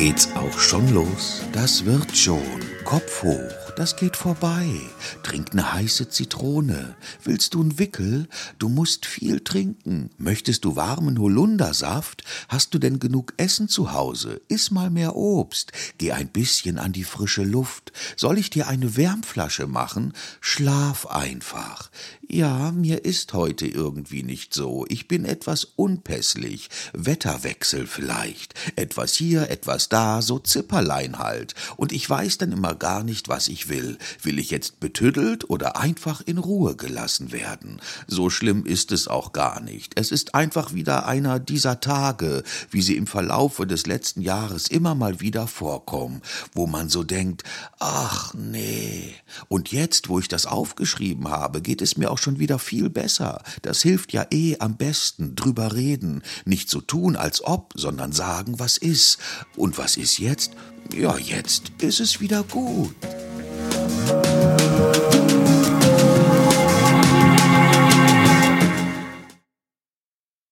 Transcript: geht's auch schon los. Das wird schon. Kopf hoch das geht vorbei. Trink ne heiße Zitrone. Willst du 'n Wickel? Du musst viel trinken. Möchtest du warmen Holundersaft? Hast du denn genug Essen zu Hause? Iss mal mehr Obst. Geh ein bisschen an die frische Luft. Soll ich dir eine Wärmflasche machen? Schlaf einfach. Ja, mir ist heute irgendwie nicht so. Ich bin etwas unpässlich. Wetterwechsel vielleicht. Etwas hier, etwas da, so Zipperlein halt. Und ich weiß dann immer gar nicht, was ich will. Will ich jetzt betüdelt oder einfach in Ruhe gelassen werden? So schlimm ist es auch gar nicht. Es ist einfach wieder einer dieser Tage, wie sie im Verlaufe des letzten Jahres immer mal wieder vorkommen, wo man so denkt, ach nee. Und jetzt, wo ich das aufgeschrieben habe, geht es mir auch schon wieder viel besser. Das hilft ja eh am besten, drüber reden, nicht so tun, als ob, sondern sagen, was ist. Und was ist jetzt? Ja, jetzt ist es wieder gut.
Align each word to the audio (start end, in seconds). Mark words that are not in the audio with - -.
geht's 0.00 0.34
auch 0.34 0.58
schon 0.58 0.94
los. 0.94 1.42
Das 1.52 1.84
wird 1.84 2.16
schon. 2.16 2.40
Kopf 2.84 3.22
hoch 3.22 3.60
das 3.80 3.96
geht 3.96 4.16
vorbei. 4.16 4.68
Trink 5.22 5.54
ne 5.54 5.72
heiße 5.72 6.10
Zitrone. 6.10 6.96
Willst 7.24 7.54
du 7.54 7.62
'n 7.62 7.78
Wickel? 7.78 8.28
Du 8.58 8.68
musst 8.68 9.06
viel 9.06 9.40
trinken. 9.40 10.10
Möchtest 10.18 10.66
du 10.66 10.76
warmen 10.76 11.18
Holundersaft? 11.18 12.22
Hast 12.48 12.74
du 12.74 12.78
denn 12.78 12.98
genug 12.98 13.32
Essen 13.38 13.68
zu 13.68 13.92
Hause? 13.92 14.42
Iss 14.48 14.70
mal 14.70 14.90
mehr 14.90 15.16
Obst. 15.16 15.72
Geh 15.96 16.12
ein 16.12 16.28
bisschen 16.28 16.78
an 16.78 16.92
die 16.92 17.04
frische 17.04 17.42
Luft. 17.42 17.92
Soll 18.16 18.36
ich 18.36 18.50
dir 18.50 18.68
eine 18.68 18.98
Wärmflasche 18.98 19.66
machen? 19.66 20.12
Schlaf 20.42 21.06
einfach. 21.06 21.90
Ja, 22.28 22.72
mir 22.72 23.04
ist 23.04 23.32
heute 23.32 23.66
irgendwie 23.66 24.22
nicht 24.22 24.52
so. 24.52 24.84
Ich 24.88 25.08
bin 25.08 25.24
etwas 25.24 25.64
unpässlich. 25.64 26.68
Wetterwechsel 26.92 27.86
vielleicht. 27.86 28.54
Etwas 28.76 29.14
hier, 29.14 29.50
etwas 29.50 29.88
da, 29.92 30.22
so 30.22 30.38
Zipperlein 30.38 31.18
halt. 31.18 31.54
Und 31.76 31.92
ich 31.92 32.08
weiß 32.08 32.38
dann 32.38 32.52
immer 32.52 32.74
gar 32.74 33.04
nicht, 33.04 33.28
was 33.28 33.48
ich 33.48 33.68
will. 33.68 33.98
Will 34.22 34.38
ich 34.38 34.50
jetzt 34.50 34.80
betüdelt 34.80 35.48
oder 35.50 35.76
einfach 35.76 36.20
in 36.20 36.38
Ruhe 36.38 36.76
gelassen 36.76 37.32
werden? 37.32 37.80
So 38.06 38.30
schlimm 38.30 38.64
ist 38.64 38.92
es 38.92 39.08
auch 39.08 39.32
gar 39.32 39.60
nicht. 39.60 39.92
Es 39.96 40.10
ist 40.10 40.34
einfach 40.34 40.72
wieder 40.72 41.06
einer 41.06 41.38
dieser 41.38 41.80
Tage, 41.80 42.42
wie 42.70 42.82
sie 42.82 42.96
im 42.96 43.06
Verlaufe 43.06 43.66
des 43.66 43.86
letzten 43.86 44.20
Jahres 44.20 44.68
immer 44.68 44.94
mal 44.94 45.20
wieder 45.20 45.46
vorkommen, 45.46 46.22
wo 46.54 46.66
man 46.66 46.88
so 46.88 47.02
denkt, 47.02 47.44
ach 47.78 48.34
nee. 48.34 49.14
Und 49.48 49.72
jetzt, 49.72 50.08
wo 50.08 50.18
ich 50.18 50.28
das 50.28 50.46
aufgeschrieben 50.46 51.28
habe, 51.28 51.60
geht 51.60 51.82
es 51.82 51.96
mir 51.96 52.10
auch 52.10 52.18
schon 52.18 52.38
wieder 52.38 52.58
viel 52.58 52.90
besser. 52.90 53.42
Das 53.62 53.82
hilft 53.82 54.12
ja 54.12 54.26
eh 54.30 54.56
am 54.58 54.76
besten, 54.76 55.34
drüber 55.34 55.74
reden, 55.74 56.22
nicht 56.44 56.70
so 56.70 56.80
tun, 56.80 57.16
als 57.16 57.44
ob, 57.44 57.72
sondern 57.76 58.12
sagen, 58.12 58.58
was 58.58 58.76
ist. 58.76 59.18
Und 59.56 59.69
was 59.78 59.96
ist 59.96 60.18
jetzt? 60.18 60.52
Ja, 60.92 61.16
jetzt 61.16 61.72
ist 61.80 62.00
es 62.00 62.20
wieder 62.20 62.42
gut. 62.44 62.94